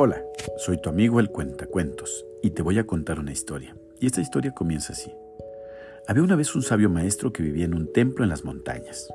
[0.00, 0.22] Hola,
[0.58, 3.74] soy tu amigo el Cuentacuentos y te voy a contar una historia.
[3.98, 5.12] Y esta historia comienza así.
[6.06, 9.08] Había una vez un sabio maestro que vivía en un templo en las montañas.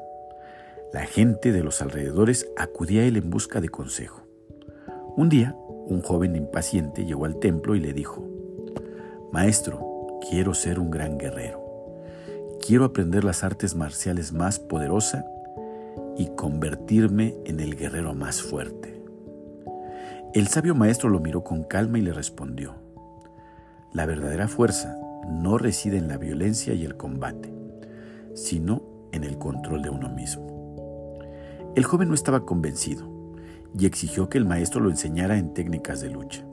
[0.92, 4.28] La gente de los alrededores acudía a él en busca de consejo.
[5.16, 8.28] Un día, un joven impaciente llegó al templo y le dijo,
[9.32, 11.64] Maestro, quiero ser un gran guerrero.
[12.60, 15.24] Quiero aprender las artes marciales más poderosas
[16.18, 19.03] y convertirme en el guerrero más fuerte.
[20.34, 22.74] El sabio maestro lo miró con calma y le respondió,
[23.92, 24.98] la verdadera fuerza
[25.30, 27.54] no reside en la violencia y el combate,
[28.34, 31.22] sino en el control de uno mismo.
[31.76, 33.08] El joven no estaba convencido
[33.78, 36.44] y exigió que el maestro lo enseñara en técnicas de lucha.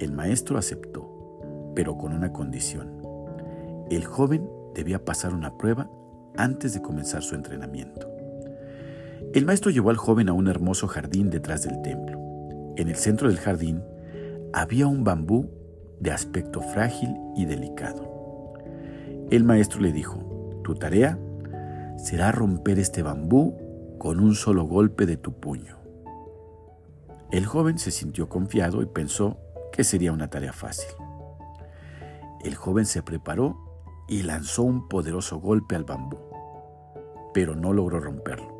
[0.00, 2.90] El maestro aceptó, pero con una condición.
[3.88, 5.88] El joven debía pasar una prueba
[6.36, 8.10] antes de comenzar su entrenamiento.
[9.32, 12.23] El maestro llevó al joven a un hermoso jardín detrás del templo.
[12.76, 13.82] En el centro del jardín
[14.52, 15.50] había un bambú
[16.00, 18.54] de aspecto frágil y delicado.
[19.30, 21.18] El maestro le dijo, tu tarea
[21.96, 23.56] será romper este bambú
[23.98, 25.78] con un solo golpe de tu puño.
[27.30, 29.38] El joven se sintió confiado y pensó
[29.72, 30.90] que sería una tarea fácil.
[32.44, 33.56] El joven se preparó
[34.08, 36.18] y lanzó un poderoso golpe al bambú,
[37.32, 38.54] pero no logró romperlo.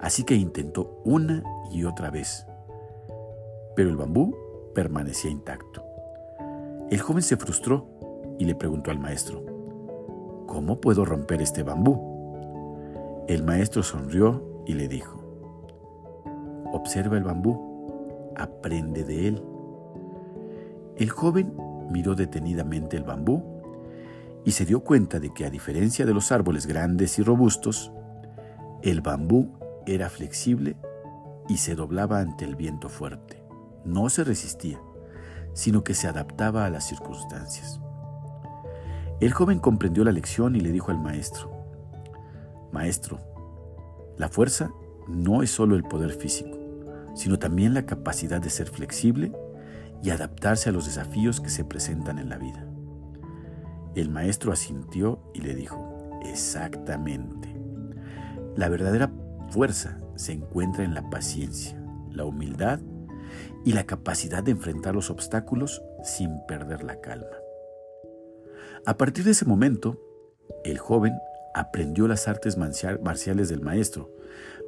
[0.00, 2.46] Así que intentó una y otra vez,
[3.74, 4.34] pero el bambú
[4.74, 5.82] permanecía intacto.
[6.90, 7.86] El joven se frustró
[8.38, 9.42] y le preguntó al maestro,
[10.46, 13.24] ¿cómo puedo romper este bambú?
[13.28, 15.20] El maestro sonrió y le dijo,
[16.72, 19.42] observa el bambú, aprende de él.
[20.96, 21.54] El joven
[21.90, 23.42] miró detenidamente el bambú
[24.44, 27.92] y se dio cuenta de que a diferencia de los árboles grandes y robustos,
[28.82, 29.48] el bambú
[29.86, 30.76] era flexible
[31.48, 33.43] y se doblaba ante el viento fuerte
[33.84, 34.80] no se resistía,
[35.52, 37.80] sino que se adaptaba a las circunstancias.
[39.20, 41.50] El joven comprendió la lección y le dijo al maestro,
[42.72, 43.20] Maestro,
[44.18, 44.72] la fuerza
[45.08, 46.58] no es solo el poder físico,
[47.14, 49.32] sino también la capacidad de ser flexible
[50.02, 52.66] y adaptarse a los desafíos que se presentan en la vida.
[53.94, 55.94] El maestro asintió y le dijo,
[56.24, 57.54] Exactamente.
[58.56, 59.12] La verdadera
[59.50, 62.80] fuerza se encuentra en la paciencia, la humildad
[63.64, 67.36] y la capacidad de enfrentar los obstáculos sin perder la calma.
[68.86, 69.98] A partir de ese momento,
[70.64, 71.14] el joven
[71.54, 74.10] aprendió las artes marciales del maestro,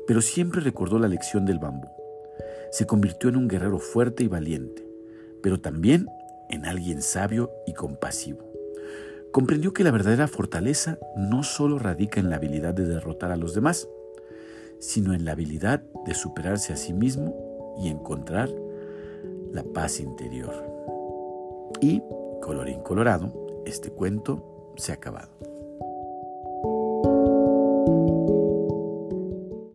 [0.07, 1.89] pero siempre recordó la lección del bambú.
[2.71, 4.87] Se convirtió en un guerrero fuerte y valiente,
[5.43, 6.07] pero también
[6.49, 8.51] en alguien sabio y compasivo.
[9.33, 13.55] Comprendió que la verdadera fortaleza no solo radica en la habilidad de derrotar a los
[13.55, 13.89] demás,
[14.79, 17.46] sino en la habilidad de superarse a sí mismo
[17.79, 18.51] y encontrar
[19.53, 20.55] la paz interior.
[21.81, 22.03] Y,
[22.41, 23.33] colorín colorado,
[23.65, 25.29] este cuento se ha acabado.